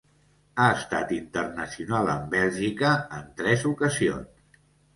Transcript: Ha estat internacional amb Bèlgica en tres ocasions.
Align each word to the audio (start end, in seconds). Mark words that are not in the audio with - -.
Ha 0.61 0.69
estat 0.77 1.13
internacional 1.17 2.11
amb 2.15 2.35
Bèlgica 2.37 2.95
en 3.21 3.31
tres 3.43 3.69
ocasions. 3.77 4.61